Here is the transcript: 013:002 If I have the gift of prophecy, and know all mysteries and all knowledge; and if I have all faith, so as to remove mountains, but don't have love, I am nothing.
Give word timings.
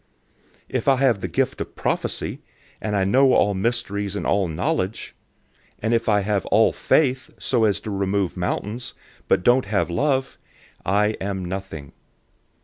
013:002 0.61 0.61
If 0.69 0.87
I 0.87 0.95
have 0.95 1.21
the 1.21 1.27
gift 1.27 1.61
of 1.61 1.75
prophecy, 1.75 2.39
and 2.81 3.11
know 3.11 3.33
all 3.33 3.53
mysteries 3.53 4.15
and 4.15 4.25
all 4.25 4.47
knowledge; 4.47 5.13
and 5.79 5.93
if 5.93 6.09
I 6.09 6.21
have 6.21 6.43
all 6.47 6.73
faith, 6.73 7.29
so 7.37 7.65
as 7.65 7.79
to 7.81 7.91
remove 7.91 8.35
mountains, 8.35 8.95
but 9.27 9.43
don't 9.43 9.65
have 9.65 9.91
love, 9.91 10.39
I 10.83 11.09
am 11.21 11.45
nothing. 11.45 11.91